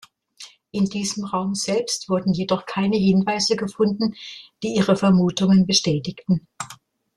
[0.71, 4.15] In diesem Raum selbst wurden jedoch keine Hinweise gefunden,
[4.63, 6.47] die ihre Vermutungen bestätigten.